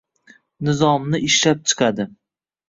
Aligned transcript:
nizomni 0.69 1.19
ishlab 1.27 1.61
chiqadi 1.73 2.09